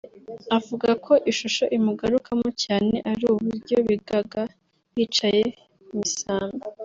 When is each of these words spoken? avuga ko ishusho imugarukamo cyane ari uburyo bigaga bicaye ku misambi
avuga 0.57 0.89
ko 1.05 1.13
ishusho 1.31 1.63
imugarukamo 1.77 2.47
cyane 2.63 2.95
ari 3.11 3.23
uburyo 3.33 3.77
bigaga 3.87 4.41
bicaye 4.95 5.43
ku 5.85 5.93
misambi 5.99 6.65